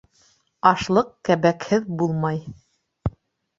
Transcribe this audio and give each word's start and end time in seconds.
Ашлыҡ 0.69 1.11
кәбәкһеҙ 1.29 1.87
булмай. 2.01 2.43